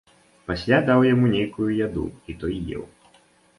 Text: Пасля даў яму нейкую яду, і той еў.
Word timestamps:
Пасля 0.47 0.79
даў 0.87 1.03
яму 1.09 1.29
нейкую 1.35 1.69
яду, 1.85 2.07
і 2.33 2.39
той 2.43 2.53
еў. 2.75 2.83